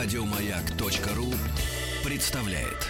Радиомаяк.ру 0.00 1.26
представляет. 2.04 2.86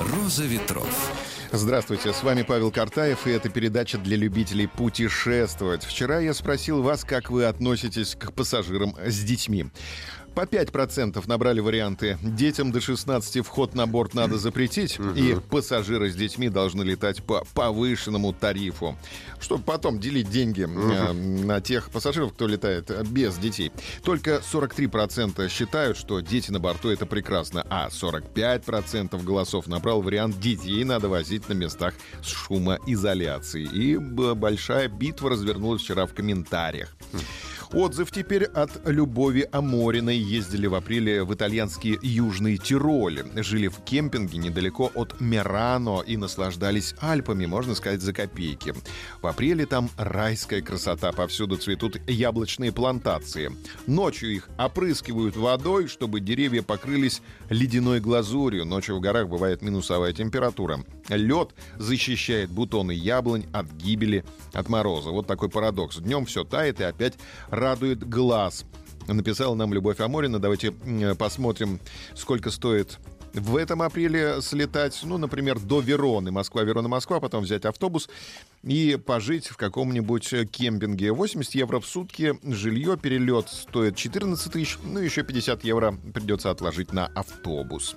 Роза 0.00 0.44
ветров. 0.44 1.12
Здравствуйте, 1.52 2.14
с 2.14 2.22
вами 2.22 2.40
Павел 2.40 2.70
Картаев, 2.70 3.26
и 3.26 3.30
это 3.30 3.50
передача 3.50 3.98
для 3.98 4.16
любителей 4.16 4.66
путешествовать. 4.66 5.84
Вчера 5.84 6.18
я 6.20 6.32
спросил 6.32 6.82
вас, 6.82 7.04
как 7.04 7.28
вы 7.30 7.44
относитесь 7.44 8.14
к 8.14 8.32
пассажирам 8.32 8.96
с 9.04 9.22
детьми. 9.22 9.66
По 10.36 10.42
5% 10.42 11.26
набрали 11.26 11.60
варианты. 11.60 12.18
Детям 12.20 12.70
до 12.70 12.82
16 12.82 13.42
вход 13.42 13.74
на 13.74 13.86
борт 13.86 14.12
надо 14.12 14.36
запретить, 14.36 14.98
и 15.16 15.34
пассажиры 15.48 16.10
с 16.10 16.14
детьми 16.14 16.50
должны 16.50 16.82
летать 16.82 17.22
по 17.22 17.42
повышенному 17.54 18.34
тарифу, 18.34 18.98
чтобы 19.40 19.64
потом 19.64 19.98
делить 19.98 20.28
деньги 20.28 20.64
э, 20.64 21.12
на 21.14 21.62
тех 21.62 21.90
пассажиров, 21.90 22.34
кто 22.34 22.46
летает 22.46 22.90
без 23.08 23.38
детей. 23.38 23.72
Только 24.02 24.42
43% 24.52 25.48
считают, 25.48 25.96
что 25.96 26.20
дети 26.20 26.50
на 26.50 26.60
борту 26.60 26.90
это 26.90 27.06
прекрасно, 27.06 27.66
а 27.70 27.88
45% 27.88 29.24
голосов 29.24 29.66
набрал 29.68 30.02
вариант 30.02 30.38
детей 30.38 30.84
надо 30.84 31.08
возить 31.08 31.48
на 31.48 31.54
местах 31.54 31.94
с 32.22 32.28
шумоизоляцией. 32.28 33.68
И 33.68 33.96
большая 33.96 34.88
битва 34.88 35.30
развернулась 35.30 35.80
вчера 35.80 36.04
в 36.04 36.12
комментариях. 36.12 36.94
Отзыв 37.76 38.10
теперь 38.10 38.44
от 38.44 38.70
Любови 38.86 39.46
Амориной. 39.52 40.16
Ездили 40.16 40.66
в 40.66 40.74
апреле 40.74 41.24
в 41.24 41.34
итальянский 41.34 41.98
Южный 42.00 42.56
Тироль. 42.56 43.22
Жили 43.34 43.68
в 43.68 43.80
кемпинге 43.84 44.38
недалеко 44.38 44.90
от 44.94 45.20
Мерано 45.20 46.00
и 46.00 46.16
наслаждались 46.16 46.94
Альпами, 47.02 47.44
можно 47.44 47.74
сказать, 47.74 48.00
за 48.00 48.14
копейки. 48.14 48.72
В 49.20 49.26
апреле 49.26 49.66
там 49.66 49.90
райская 49.98 50.62
красота. 50.62 51.12
Повсюду 51.12 51.58
цветут 51.58 52.00
яблочные 52.08 52.72
плантации. 52.72 53.52
Ночью 53.86 54.34
их 54.34 54.48
опрыскивают 54.56 55.36
водой, 55.36 55.88
чтобы 55.88 56.20
деревья 56.20 56.62
покрылись 56.62 57.20
ледяной 57.50 58.00
глазурью. 58.00 58.64
Ночью 58.64 58.96
в 58.96 59.00
горах 59.00 59.28
бывает 59.28 59.60
минусовая 59.60 60.14
температура. 60.14 60.82
Лед 61.10 61.50
защищает 61.76 62.48
бутоны 62.48 62.92
яблонь 62.92 63.44
от 63.52 63.70
гибели, 63.72 64.24
от 64.54 64.70
мороза. 64.70 65.10
Вот 65.10 65.26
такой 65.26 65.50
парадокс. 65.50 65.98
Днем 65.98 66.24
все 66.24 66.42
тает 66.42 66.80
и 66.80 66.84
опять 66.84 67.18
радует 67.66 68.08
глаз. 68.08 68.64
Написала 69.08 69.56
нам 69.56 69.74
Любовь 69.74 69.98
Аморина. 69.98 70.38
Давайте 70.38 70.70
посмотрим, 71.18 71.80
сколько 72.14 72.52
стоит 72.52 73.00
в 73.34 73.56
этом 73.56 73.82
апреле 73.82 74.40
слетать, 74.40 75.00
ну, 75.02 75.18
например, 75.18 75.58
до 75.58 75.80
Вероны, 75.80 76.30
Москва, 76.30 76.62
Верона, 76.62 76.86
Москва, 76.86 77.18
потом 77.18 77.42
взять 77.42 77.64
автобус 77.64 78.08
и 78.62 78.96
пожить 79.04 79.48
в 79.48 79.56
каком-нибудь 79.56 80.32
кемпинге. 80.52 81.12
80 81.12 81.56
евро 81.56 81.80
в 81.80 81.86
сутки, 81.86 82.38
жилье, 82.44 82.96
перелет 82.96 83.48
стоит 83.48 83.96
14 83.96 84.52
тысяч, 84.52 84.78
ну, 84.84 85.00
еще 85.00 85.24
50 85.24 85.64
евро 85.64 85.98
придется 86.14 86.50
отложить 86.52 86.92
на 86.92 87.06
автобус. 87.08 87.96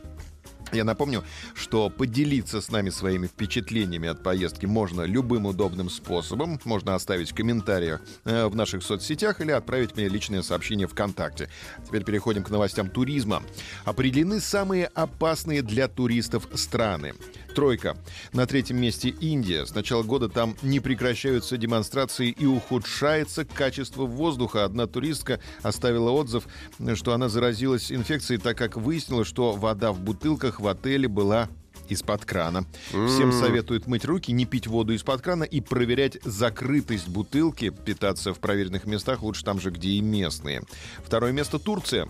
Я 0.72 0.84
напомню, 0.84 1.24
что 1.56 1.90
поделиться 1.90 2.62
с 2.62 2.70
нами 2.70 2.90
своими 2.90 3.28
впечатлениями 3.28 4.08
от 4.08 4.22
поездки 4.22 4.66
можно 4.66 5.02
любым 5.02 5.48
удобным 5.48 5.90
способом. 5.90 6.60
Можно 6.64 6.96
оставить 6.96 7.32
в 7.32 7.36
комментариях 7.36 8.02
э, 8.26 8.46
в 8.46 8.56
наших 8.56 8.84
соцсетях 8.84 9.42
или 9.42 9.52
отправить 9.52 9.96
мне 9.96 10.08
личное 10.08 10.44
сообщение 10.44 10.88
ВКонтакте. 10.88 11.50
Теперь 11.88 12.04
переходим 12.04 12.44
к 12.44 12.50
новостям 12.50 12.90
туризма. 12.90 13.42
Определены 13.84 14.40
самые 14.40 14.88
опасные 14.88 15.62
для 15.64 15.88
туристов 15.88 16.48
страны. 16.54 17.14
Тройка. 17.56 17.98
На 18.32 18.46
третьем 18.46 18.78
месте 18.78 19.10
Индия. 19.10 19.66
С 19.66 19.74
начала 19.74 20.04
года 20.04 20.30
там 20.30 20.56
не 20.62 20.80
прекращаются 20.80 21.58
демонстрации 21.58 22.30
и 22.30 22.46
ухудшается 22.46 23.44
качество 23.44 24.06
воздуха. 24.06 24.66
Одна 24.66 24.86
туристка 24.86 25.40
оставила 25.64 26.12
отзыв, 26.12 26.48
что 26.94 27.14
она 27.14 27.28
заразилась 27.28 27.92
инфекцией, 27.92 28.40
так 28.40 28.58
как 28.58 28.78
выяснила, 28.78 29.26
что 29.26 29.54
вода 29.54 29.92
в 29.92 30.00
бутылках 30.00 30.59
в 30.60 30.68
отеле 30.68 31.08
была 31.08 31.50
из-под 31.90 32.26
крана. 32.26 32.66
Всем 32.90 33.32
советуют 33.32 33.88
мыть 33.88 34.06
руки, 34.06 34.32
не 34.32 34.46
пить 34.46 34.68
воду 34.68 34.94
из-под 34.94 35.22
крана 35.22 35.44
и 35.44 35.60
проверять 35.60 36.18
закрытость 36.24 37.08
бутылки. 37.08 37.70
Питаться 37.70 38.34
в 38.34 38.40
проверенных 38.40 38.86
местах 38.86 39.24
лучше 39.24 39.44
там 39.44 39.60
же, 39.60 39.72
где 39.72 39.90
и 39.90 40.02
местные. 40.02 40.62
Второе 41.04 41.32
место 41.32 41.60
Турция. 41.60 42.06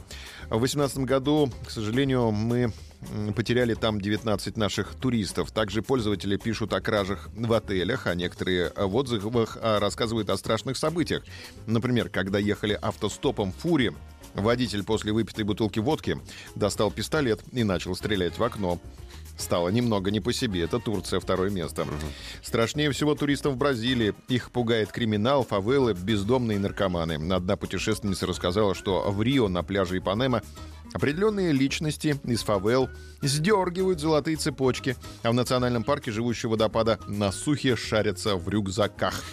В 0.46 0.60
2018 0.60 1.00
году, 1.00 1.52
к 1.66 1.72
сожалению, 1.72 2.32
мы 2.32 2.74
потеряли 3.36 3.76
там 3.76 4.02
19 4.02 4.58
наших 4.58 4.94
туристов. 4.96 5.52
Также 5.52 5.82
пользователи 5.82 6.36
пишут 6.38 6.74
о 6.74 6.82
кражах 6.82 7.30
в 7.34 7.54
отелях, 7.54 8.08
а 8.08 8.16
некоторые 8.16 8.74
в 8.76 8.96
отзывах 8.96 9.58
а, 9.62 9.80
рассказывают 9.80 10.30
о 10.30 10.38
страшных 10.38 10.76
событиях. 10.76 11.24
Например, 11.66 12.10
когда 12.10 12.40
ехали 12.40 12.78
автостопом 12.82 13.54
в 13.54 13.56
фуре, 13.56 13.94
водитель 14.34 14.84
после 14.84 15.12
выпитой 15.12 15.44
бутылки 15.44 15.80
водки 15.80 16.20
достал 16.56 16.92
пистолет 16.92 17.42
и 17.52 17.64
начал 17.64 17.96
стрелять 17.96 18.38
в 18.38 18.44
окно. 18.44 18.80
Стало 19.38 19.70
немного 19.70 20.12
не 20.12 20.20
по 20.20 20.34
себе. 20.34 20.64
Это 20.64 20.80
Турция, 20.80 21.22
второе 21.22 21.50
место. 21.50 21.84
Угу. 21.84 21.92
Страшнее 22.42 22.92
всего 22.92 23.16
туристов 23.16 23.54
в 23.54 23.58
Бразилии. 23.58 24.14
Их 24.28 24.52
пугает 24.52 24.92
криминал, 24.92 25.46
фавелы, 25.46 25.94
бездомные 25.94 26.60
наркоманы. 26.60 27.34
Одна 27.34 27.56
путешественница 27.56 28.28
рассказала, 28.28 28.76
что 28.76 29.10
в 29.10 29.22
Рио 29.22 29.48
на 29.48 29.64
пляже 29.64 29.98
Ипанема 29.98 30.42
Определенные 30.94 31.52
личности 31.52 32.20
из 32.24 32.42
фавел 32.42 32.90
сдергивают 33.22 34.00
золотые 34.00 34.38
цепочки, 34.38 34.96
а 35.22 35.32
в 35.32 35.34
национальном 35.34 35.84
парке 35.84 36.12
живущего 36.12 36.52
водопада 36.52 37.00
на 37.08 37.32
сухе 37.32 37.76
шарятся 37.76 38.36
в 38.36 38.50
рюкзаках. 38.50 39.24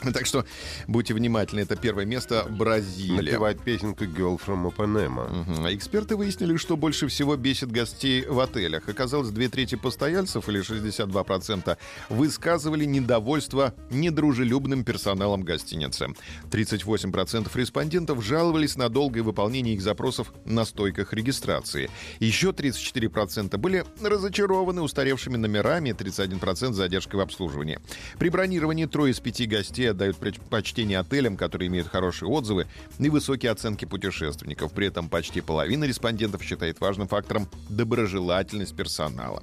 Так 0.12 0.26
что 0.26 0.44
будьте 0.86 1.14
внимательны, 1.14 1.60
это 1.60 1.76
первое 1.76 2.04
место 2.04 2.46
Бразилия. 2.48 3.22
Напевать 3.22 3.60
песенку 3.60 4.04
«Girl 4.04 4.40
from 4.44 4.72
Ipanema». 4.74 5.40
Угу. 5.42 5.74
Эксперты 5.74 6.16
выяснили, 6.16 6.56
что 6.56 6.76
больше 6.76 7.06
всего 7.08 7.36
бесит 7.36 7.70
гостей 7.70 8.24
в 8.26 8.40
отелях. 8.40 8.88
Оказалось, 8.88 9.30
две 9.30 9.48
трети 9.48 9.74
постояльцев, 9.74 10.48
или 10.48 10.60
62%, 10.62 11.76
высказывали 12.08 12.84
недовольство 12.84 13.74
недружелюбным 13.90 14.84
персоналом 14.84 15.42
гостиницы. 15.42 16.08
38% 16.50 17.50
респондентов 17.54 18.24
жаловались 18.24 18.76
на 18.76 18.88
долгое 18.88 19.22
выполнение 19.22 19.74
их 19.74 19.82
запросов 19.82 20.32
на 20.44 20.64
стойках 20.64 21.12
регистрации. 21.12 21.90
Еще 22.20 22.50
34% 22.50 23.56
были 23.58 23.84
разочарованы 24.02 24.82
устаревшими 24.82 25.36
номерами, 25.36 25.90
31% 25.90 26.72
задержкой 26.72 27.20
в 27.20 27.22
обслуживании. 27.22 27.78
При 28.18 28.28
бронировании 28.28 28.86
трое 28.86 29.12
из 29.12 29.20
пяти 29.20 29.46
гостей 29.46 29.89
отдают 29.90 30.16
предпочтение 30.16 30.98
отелям, 30.98 31.36
которые 31.36 31.68
имеют 31.68 31.88
хорошие 31.88 32.28
отзывы 32.28 32.66
и 32.98 33.08
высокие 33.08 33.52
оценки 33.52 33.84
путешественников. 33.84 34.72
При 34.72 34.86
этом 34.86 35.08
почти 35.08 35.40
половина 35.40 35.84
респондентов 35.84 36.42
считает 36.42 36.80
важным 36.80 37.08
фактором 37.08 37.48
доброжелательность 37.68 38.76
персонала. 38.76 39.42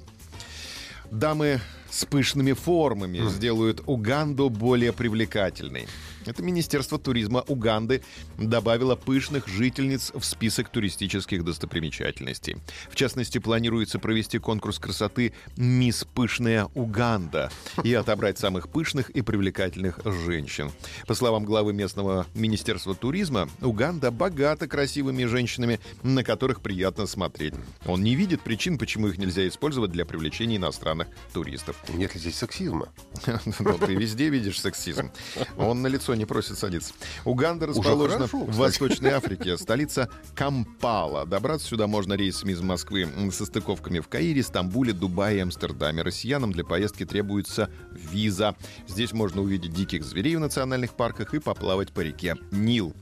Дамы 1.10 1.60
с 1.90 2.04
пышными 2.04 2.52
формами 2.52 3.26
сделают 3.28 3.82
Уганду 3.86 4.50
более 4.50 4.92
привлекательной. 4.92 5.88
Это 6.28 6.42
Министерство 6.42 6.98
туризма 6.98 7.44
Уганды 7.46 8.02
добавило 8.36 8.96
пышных 8.96 9.48
жительниц 9.48 10.12
в 10.14 10.24
список 10.24 10.68
туристических 10.68 11.44
достопримечательностей. 11.44 12.56
В 12.90 12.96
частности, 12.96 13.38
планируется 13.38 13.98
провести 13.98 14.38
конкурс 14.38 14.78
красоты 14.78 15.32
«Мисс 15.56 16.04
Пышная 16.14 16.66
Уганда» 16.74 17.50
и 17.82 17.94
отобрать 17.94 18.38
самых 18.38 18.68
пышных 18.68 19.10
и 19.10 19.22
привлекательных 19.22 20.00
женщин. 20.04 20.70
По 21.06 21.14
словам 21.14 21.44
главы 21.44 21.72
местного 21.72 22.26
Министерства 22.34 22.94
туризма, 22.94 23.48
Уганда 23.60 24.10
богата 24.10 24.66
красивыми 24.66 25.24
женщинами, 25.24 25.80
на 26.02 26.24
которых 26.24 26.60
приятно 26.60 27.06
смотреть. 27.06 27.54
Он 27.86 28.02
не 28.02 28.14
видит 28.14 28.42
причин, 28.42 28.78
почему 28.78 29.08
их 29.08 29.18
нельзя 29.18 29.46
использовать 29.48 29.92
для 29.92 30.04
привлечения 30.04 30.56
иностранных 30.56 31.08
туристов. 31.32 31.76
Нет 31.94 32.14
ли 32.14 32.20
здесь 32.20 32.36
сексизма? 32.36 32.88
Ну, 33.60 33.76
ты 33.78 33.94
везде 33.94 34.28
видишь 34.28 34.60
сексизм. 34.60 35.10
Он 35.56 35.82
на 35.82 35.88
лицо 35.88 36.14
не 36.18 36.26
просит 36.26 36.58
садиться. 36.58 36.92
Уганда 37.24 37.66
расположена 37.66 38.28
хорошо, 38.28 38.44
в 38.44 38.56
Восточной 38.56 39.10
Африке, 39.12 39.56
столица 39.56 40.10
Кампала. 40.34 41.26
Добраться 41.26 41.68
сюда 41.68 41.86
можно 41.86 42.14
рейсами 42.14 42.52
из 42.52 42.60
Москвы 42.60 43.08
со 43.32 43.46
стыковками 43.46 44.00
в 44.00 44.08
Каире, 44.08 44.42
Стамбуле, 44.42 44.92
Дубае 44.92 45.38
и 45.38 45.40
Амстердаме. 45.40 46.02
Россиянам 46.02 46.52
для 46.52 46.64
поездки 46.64 47.06
требуется 47.06 47.70
виза. 47.92 48.56
Здесь 48.86 49.12
можно 49.12 49.42
увидеть 49.42 49.72
диких 49.72 50.04
зверей 50.04 50.36
в 50.36 50.40
национальных 50.40 50.94
парках 50.94 51.34
и 51.34 51.38
поплавать 51.38 51.92
по 51.92 52.00
реке 52.00 52.36
Нил. 52.50 52.94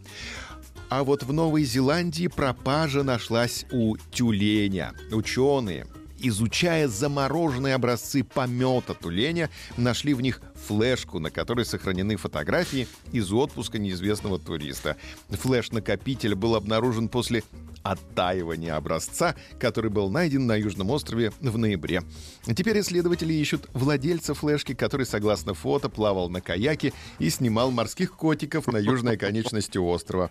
А 0.89 1.03
вот 1.03 1.25
в 1.25 1.33
Новой 1.33 1.65
Зеландии 1.65 2.29
пропажа 2.29 3.03
нашлась 3.03 3.67
у 3.73 3.97
тюленя. 4.13 4.93
Ученые 5.11 5.87
изучая 6.19 6.89
замороженные 6.89 7.75
образцы 7.75 8.25
помета 8.25 8.95
туленя, 8.95 9.51
нашли 9.77 10.15
в 10.15 10.21
них 10.21 10.41
флешку, 10.67 11.19
на 11.19 11.31
которой 11.31 11.65
сохранены 11.65 12.17
фотографии 12.17 12.89
из 13.13 13.33
отпуска 13.33 13.79
неизвестного 13.79 14.39
туриста. 14.39 14.97
Флеш-накопитель 15.31 16.35
был 16.35 16.55
обнаружен 16.55 17.09
после 17.09 17.43
оттаивания 17.83 18.75
образца, 18.75 19.37
который 19.61 19.91
был 19.91 20.11
найден 20.11 20.47
на 20.47 20.57
Южном 20.57 20.91
острове 20.91 21.33
в 21.41 21.57
ноябре. 21.57 22.03
Теперь 22.45 22.81
исследователи 22.81 23.33
ищут 23.33 23.69
владельца 23.73 24.35
флешки, 24.35 24.75
который, 24.75 25.07
согласно 25.07 25.55
фото, 25.55 25.89
плавал 25.89 26.29
на 26.29 26.41
каяке 26.41 26.93
и 27.19 27.31
снимал 27.31 27.71
морских 27.71 28.17
котиков 28.17 28.67
на 28.67 28.79
южной 28.79 29.15
оконечности 29.15 29.79
острова. 29.79 30.31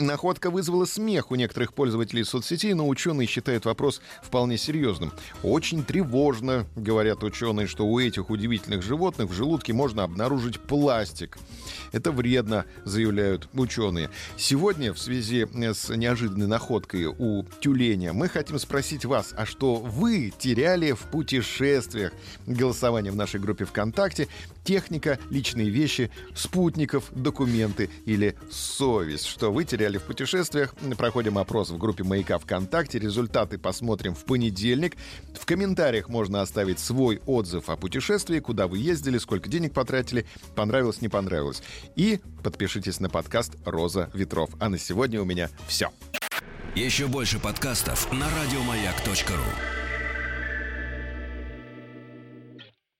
Находка 0.00 0.50
вызвала 0.50 0.84
смех 0.84 1.30
у 1.30 1.34
некоторых 1.34 1.74
пользователей 1.74 2.24
соцсетей, 2.24 2.72
но 2.72 2.86
ученые 2.86 3.26
считают 3.26 3.64
вопрос 3.64 4.00
вполне 4.22 4.56
серьезным. 4.56 5.12
Очень 5.42 5.84
тревожно, 5.84 6.66
говорят 6.76 7.24
ученые, 7.24 7.66
что 7.66 7.86
у 7.86 7.98
этих 7.98 8.30
удивительных 8.30 8.82
животных 8.82 9.28
в 9.28 9.32
желудке 9.32 9.72
можно 9.72 10.04
обнаружить 10.04 10.60
пластик. 10.60 11.38
Это 11.90 12.12
вредно, 12.12 12.64
заявляют 12.84 13.48
ученые. 13.54 14.10
Сегодня 14.36 14.92
в 14.92 14.98
связи 14.98 15.46
с 15.52 15.88
неожиданной 15.88 16.46
находкой 16.46 17.06
у 17.06 17.44
тюленя 17.60 18.12
мы 18.12 18.28
хотим 18.28 18.58
спросить 18.58 19.04
вас, 19.04 19.34
а 19.36 19.46
что 19.46 19.76
вы 19.76 20.32
теряли 20.38 20.92
в 20.92 21.00
путешествиях? 21.10 22.12
Голосование 22.46 23.10
в 23.10 23.16
нашей 23.16 23.40
группе 23.40 23.64
ВКонтакте. 23.64 24.28
Техника, 24.64 25.18
личные 25.30 25.70
вещи, 25.70 26.10
спутников, 26.36 27.04
документы 27.12 27.88
или 28.04 28.36
совесть. 28.50 29.26
Что 29.26 29.50
вы 29.50 29.64
теряли 29.64 29.87
в 29.96 30.02
путешествиях? 30.02 30.74
Проходим 30.98 31.38
опрос 31.38 31.70
в 31.70 31.78
группе 31.78 32.04
«Маяка 32.04 32.38
ВКонтакте». 32.38 32.98
Результаты 32.98 33.56
посмотрим 33.56 34.14
в 34.14 34.24
понедельник. 34.24 34.96
В 35.34 35.46
комментариях 35.46 36.08
можно 36.08 36.42
оставить 36.42 36.78
свой 36.78 37.20
отзыв 37.24 37.70
о 37.70 37.76
путешествии, 37.76 38.40
куда 38.40 38.66
вы 38.66 38.78
ездили, 38.78 39.18
сколько 39.18 39.48
денег 39.48 39.72
потратили, 39.72 40.26
понравилось, 40.54 41.00
не 41.00 41.08
понравилось. 41.08 41.62
И 41.96 42.20
подпишитесь 42.42 43.00
на 43.00 43.08
подкаст 43.08 43.54
«Роза 43.64 44.10
ветров». 44.12 44.50
А 44.60 44.68
на 44.68 44.78
сегодня 44.78 45.22
у 45.22 45.24
меня 45.24 45.48
все. 45.66 45.90
Еще 46.74 47.06
больше 47.06 47.38
подкастов 47.38 48.12
на 48.12 48.26
радиомаяк.ру. 48.28 49.77